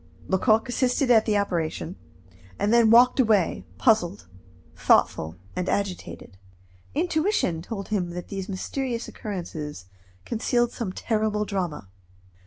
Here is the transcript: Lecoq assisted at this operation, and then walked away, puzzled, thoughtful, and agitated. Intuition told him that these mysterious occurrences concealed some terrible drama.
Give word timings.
Lecoq 0.27 0.67
assisted 0.67 1.11
at 1.11 1.27
this 1.27 1.35
operation, 1.35 1.95
and 2.57 2.73
then 2.73 2.89
walked 2.89 3.19
away, 3.19 3.65
puzzled, 3.77 4.25
thoughtful, 4.75 5.35
and 5.55 5.69
agitated. 5.69 6.37
Intuition 6.95 7.61
told 7.61 7.89
him 7.89 8.09
that 8.09 8.29
these 8.29 8.49
mysterious 8.49 9.07
occurrences 9.07 9.85
concealed 10.25 10.71
some 10.71 10.91
terrible 10.91 11.45
drama. 11.45 11.87